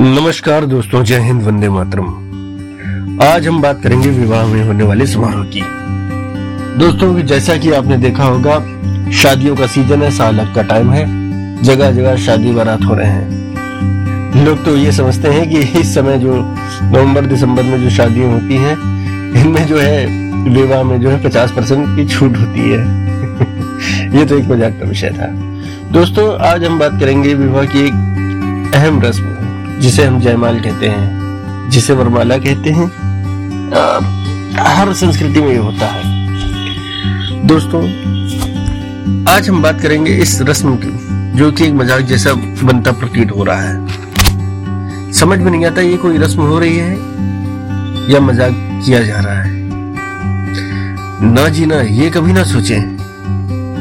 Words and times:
नमस्कार 0.00 0.64
दोस्तों, 0.66 1.04
जय 1.04 1.18
हिंद, 1.18 1.42
वंदे 1.42 1.68
मातरम। 1.68 2.04
आज 3.22 3.46
हम 3.48 3.62
बात 3.62 3.82
करेंगे 3.82 4.08
विवाह 4.08 4.46
में 4.46 4.64
होने 4.64 4.84
वाले 4.84 5.06
समारोह 5.06 5.44
की। 5.44 5.60
दोस्तों 6.78 7.14
की 7.14 7.22
जैसा 7.22 7.56
कि 7.56 7.72
आपने 7.72 7.96
देखा 7.96 8.24
होगा, 8.24 8.58
शादियों 9.10 9.56
का 9.56 9.66
सीज़न 9.66 10.02
है, 10.02 10.10
साल 10.10 10.52
का 10.54 10.62
टाइम 10.62 10.90
है 10.90 11.06
जगह 11.62 11.90
जगह 11.90 12.16
शादी 12.16 12.52
बारात 12.52 12.84
हो 12.84 12.94
रहे 12.94 13.06
हैं। 13.06 14.44
लोग 14.44 14.64
तो 14.64 14.76
ये 14.76 14.92
समझते 14.92 15.28
हैं 15.28 15.50
कि 15.50 15.58
इस 15.80 15.94
समय 15.94 16.18
जो 16.18 16.34
नवंबर, 16.82 17.26
दिसंबर 17.26 17.62
में 17.62 17.82
जो 17.82 17.90
शादियाँ 17.90 18.32
होती 18.32 18.56
हैं, 18.56 18.76
इनमें 19.40 19.66
जो 19.66 19.78
है, 19.78 20.06
विवाह 20.50 20.82
में 20.82 21.00
जो 21.00 21.10
है 21.10 21.22
पचास 21.22 21.52
परसेंट 21.52 21.96
की 21.96 22.06
छूट 22.06 22.36
होती 22.36 22.60
है। 22.60 22.80
ये 24.18 24.26
तो 24.26 24.38
एक 24.38 24.44
मज़ाक 24.44 24.72
का 24.72 24.88
विषय 24.88 25.10
था। 25.10 25.26
दोस्तों, 25.92 26.38
आज 26.38 26.64
हम 26.64 26.78
बात 26.78 27.00
करेंगे 27.00 27.34
विवाह 27.34 27.64
की 27.64 27.86
एक 27.86 28.72
अहम 28.74 29.02
रस्म। 29.02 29.35
जिसे 29.80 30.04
हम 30.04 30.20
जयमाल 30.20 30.60
कहते 30.60 30.88
हैं 30.88 31.68
जिसे 31.70 31.92
वरमाला 31.94 32.36
कहते 32.38 32.70
हैं 32.70 32.86
आ, 33.72 33.98
हर 34.68 34.92
संस्कृति 34.94 35.40
में 35.40 35.48
ये 35.48 35.56
होता 35.56 35.86
है। 35.86 36.02
दोस्तों 37.46 37.82
आज 39.28 39.48
हम 39.48 39.62
बात 39.62 39.80
करेंगे 39.80 40.12
इस 40.16 40.40
रस्म 40.42 40.76
की 40.76 40.92
जो 41.38 41.50
कि 41.52 41.64
एक 41.64 41.72
मज़ाक 41.74 42.02
जैसा 42.04 42.32
बनता 42.62 42.92
प्रतीत 42.92 43.32
हो 43.32 43.44
रहा 43.44 43.60
है। 43.60 45.12
समझ 45.12 45.38
में 45.38 45.50
नहीं 45.50 45.64
आता 45.66 45.80
ये 45.82 45.96
कोई 45.96 46.18
रस्म 46.18 46.42
हो 46.42 46.58
रही 46.58 46.76
है 46.76 46.92
या 48.12 48.20
मज़ाक 48.20 48.52
किया 48.86 49.02
जा 49.02 49.20
रहा 49.20 49.42
है। 49.42 49.54
ना 51.24 51.48
जी 51.48 51.66
ना 51.66 51.80
ये 51.80 52.10
कभी 52.10 52.32
ना 52.32 52.42
सोचें 52.44 52.96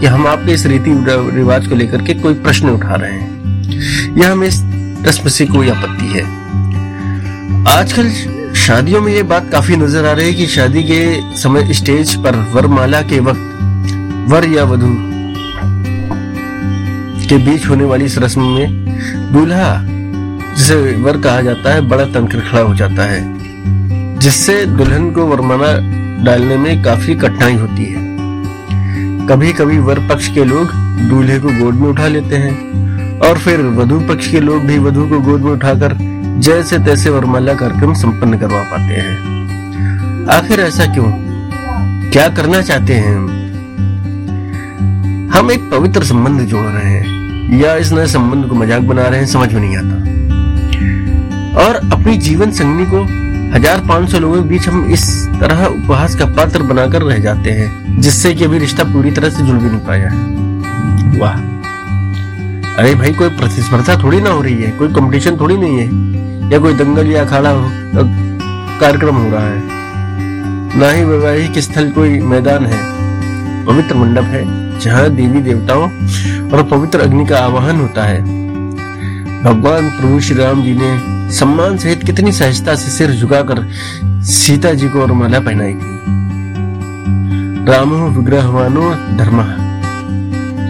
कि 0.00 0.06
हम 0.06 0.26
आपके 0.26 0.52
इस 0.52 0.66
रीति 0.66 0.90
रिवाज 1.36 1.66
को 1.66 1.74
लेकर 1.74 2.02
के 2.02 2.14
कोई 2.14 2.34
प्रश्न 2.42 2.70
उठा 2.70 2.94
रहे 2.94 3.12
हैं। 3.12 4.16
या 4.16 4.30
हम 4.32 4.44
इस 4.44 4.62
रस्म 5.06 5.28
से 5.28 5.46
कोई 5.46 5.68
आपत्ति 5.68 6.06
है। 6.06 6.22
आजकल 7.68 8.10
शादियों 8.56 9.00
में 9.00 9.12
ये 9.12 9.22
बात 9.22 9.50
काफ़ी 9.52 9.76
नज़र 9.76 10.06
आ 10.06 10.12
रही 10.12 10.26
है 10.26 10.32
कि 10.32 10.46
शादी 10.46 10.82
के 10.82 11.36
समय 11.36 11.72
स्टेज 11.74 12.14
पर 12.24 12.36
वरमाला 12.54 13.00
के 13.02 13.20
वक्त 13.20 13.46
वर 14.30 14.48
या 14.48 14.64
वधु 14.64 14.94
के 17.28 17.38
बीच 17.38 17.66
होने 17.68 17.84
वाली 17.84 18.04
इस 18.04 18.18
रस्म 18.18 18.42
में 18.46 19.32
दूल्हा, 19.32 19.70
जिसे 20.54 20.74
वर 20.96 21.20
कहा 21.20 21.40
जाता 21.40 21.72
है, 21.74 21.80
बड़ा 21.80 22.04
तनकर 22.04 22.40
खड़ा 22.40 22.60
हो 22.60 22.74
जाता 22.74 23.04
है, 23.04 23.20
जिससे 24.18 24.64
दुल्हन 24.66 25.10
को 25.10 25.26
वरमाला 25.26 25.72
डालने 26.24 26.56
में 26.56 26.82
काफ़ी 26.82 27.14
कठिनाई 27.14 27.54
होती 27.54 27.84
है। 27.84 28.08
कभी 29.26 29.52
कभी 29.52 29.78
वर 29.78 29.98
पक्ष 30.08 30.28
के 30.28 30.44
लोग 30.44 30.72
दूल्हे 31.08 31.38
को 31.38 31.48
गोद 31.58 31.74
में 31.74 31.88
उठा 31.88 32.08
लेते 32.08 32.36
हैं 32.36 32.89
और 33.22 33.38
फिर 33.38 33.60
वधु 33.76 34.00
पक्ष 34.00 34.30
के 34.30 34.40
लोग 34.40 34.62
भी 34.62 34.78
वधु 34.78 35.08
को 35.08 35.20
गोद 35.20 35.40
में 35.40 35.52
उठाकर 35.52 35.96
जैसे 36.40 36.78
तैसे 36.78 37.10
वरमाला 37.10 37.54
कार्यक्रम 37.54 37.94
संपन्न 37.94 38.38
करवा 38.38 38.62
पाते 38.62 39.00
हैं। 39.00 40.26
आखिर 40.30 40.60
ऐसा 40.60 40.86
क्यों? 40.94 41.10
क्या 42.10 42.28
करना 42.28 42.60
चाहते 42.62 42.94
हैं 42.94 43.16
हम? 45.30 45.50
एक 45.50 45.70
पवित्र 45.70 46.04
संबंध 46.04 46.40
जोड़ 46.40 46.64
रहे 46.64 46.90
हैं, 46.90 47.60
या 47.60 47.74
इस 47.76 47.92
नए 47.92 48.06
संबंध 48.06 48.46
को 48.46 48.54
मज़ाक 48.54 48.82
बना 48.82 49.02
रहे 49.02 49.20
हैं, 49.20 49.26
समझ 49.26 49.52
में 49.54 49.60
नहीं 49.60 49.76
आता। 49.76 49.94
और 51.60 51.76
अपनी 51.92 52.16
जीवन 52.18 52.50
संगनी 52.50 52.86
को 52.86 53.02
हज़ार 53.56 53.80
पाँच 53.80 54.10
सौ 54.10 54.18
लोगों 54.18 54.42
के 54.42 54.48
बीच 54.48 54.68
हम 54.68 54.84
इस 54.84 55.04
तरह 55.40 55.64
उपहास 55.66 56.14
का 56.14 56.26
पात्र 56.26 56.62
बनाकर 56.62 57.02
रह 57.02 57.18
जाते 57.18 57.50
हैं, 57.50 58.00
जिससे 58.00 58.34
कि 58.34 58.44
अभी 58.44 58.58
रिश्ता 58.58 58.84
पूरी 58.84 59.10
तरह 59.10 59.30
से 59.30 59.42
जुड़ 59.42 59.56
भी 59.56 59.68
नहीं 59.68 59.80
पाया। 59.80 60.10
है 60.10 61.18
वाह। 61.18 61.36
अरे 62.80 62.94
भाई, 62.94 63.12
कोई 63.12 63.28
प्रतिस्पर्धा 63.28 63.94
थोड़ी 64.02 64.20
ना 64.20 64.30
हो 64.30 64.42
रही 64.42 64.62
है? 64.62 64.70
कोई 64.70 64.88
कंपटीशन 64.88 65.36
थोड़ी 65.36 65.56
नहीं 65.56 65.78
है? 65.78 66.52
या 66.52 66.58
कोई 66.58 66.74
दंगल 66.74 67.06
या 67.06 67.24
अखाड़ा 67.24 67.52
कार्यक्रम 68.80 69.16
हो 69.16 69.30
रहा 69.30 69.44
है। 69.46 70.78
ना 70.78 70.90
ही 70.90 71.04
वैवाहिक 71.04 71.58
स्थल 71.58 71.90
कोई 71.90 72.18
मैदान 72.20 72.66
है। 72.66 72.80
पवित्र 73.66 73.94
मंडप 73.94 74.24
है, 74.24 74.44
जहाँ 74.80 75.10
देवी 75.10 75.40
देवताओं 75.40 75.84
और 76.50 76.62
पवित्र 76.70 77.00
अग्नि 77.00 77.26
का 77.26 77.38
आवाहन 77.38 77.80
होता 77.80 78.04
है। 78.04 78.22
भगवान 79.44 79.90
प्रभु 79.90 80.20
श्री 80.20 80.36
राम 80.36 80.62
जी 80.62 80.74
ने 80.74 80.90
सम्मान 81.32 81.78
सहित 81.78 82.02
कितनी 82.02 82.32
सहजता 82.32 82.74
से 82.74 82.90
सिर 82.90 83.10
झुकाकर 83.10 83.66
सीता 84.24 84.72
जी 84.72 84.88
को 84.88 85.00
और 85.00 85.12
माला 85.12 85.40
पहनाई 85.40 85.74
थी। 85.74 85.96
रामो 87.66 88.08
विग्रहवानो 88.08 88.90
धर्म, 89.16 89.40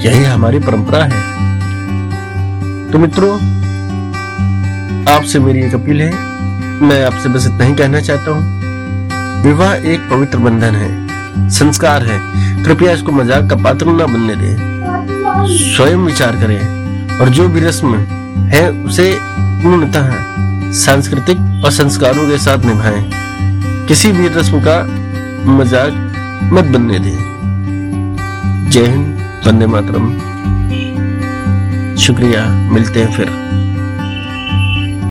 यही 0.00 0.24
हमारी 0.24 0.58
परंपरा 0.58 1.04
है। 1.04 1.27
तो 2.92 2.98
मित्रों, 2.98 3.32
आपसे 5.08 5.38
मेरी 5.38 5.62
एक 5.62 5.74
अपील 5.74 6.00
है। 6.00 6.10
मैं 6.80 7.02
आपसे 7.04 7.28
बस 7.28 7.46
इतना 7.46 7.64
ही 7.64 7.74
कहना 7.74 8.00
चाहता 8.00 8.30
हूँ। 8.30 9.42
विवाह 9.42 9.74
एक 9.86 10.08
पवित्र 10.10 10.38
बंधन 10.38 10.74
है, 10.74 11.48
संस्कार 11.50 12.02
है। 12.02 12.18
कृपया 12.64 12.92
इसको 12.92 13.12
मज़ाक 13.12 13.48
का 13.50 13.56
पात्र 13.56 13.86
न 13.88 14.12
बनने 14.12 14.36
दें। 14.36 14.56
स्वयं 15.48 16.04
विचार 16.04 16.36
करें 16.36 17.18
और 17.18 17.28
जो 17.28 17.48
भी 17.48 17.60
रस्म 17.60 17.94
है, 18.52 18.70
उसे 18.84 19.12
पूर्णतः 19.62 20.08
सांस्कृतिक 20.74 21.64
और 21.64 21.70
संस्कारों 21.72 22.26
के 22.28 22.38
साथ 22.38 22.64
निभाएँ। 22.64 23.02
किसी 23.88 24.12
भी 24.12 24.28
रस्म 24.30 24.60
का 24.60 24.82
मज़ाक 25.52 26.50
मत 26.52 26.64
बनने 26.66 26.98
दें। 26.98 27.18
जय 28.70 28.86
हिंद, 28.86 29.20
वंदे 29.46 29.66
मातरम। 29.66 30.10
शुक्रिया 32.08 32.44
मिलते 32.72 33.00
हैं 33.00 33.12
फिर। 33.16 33.67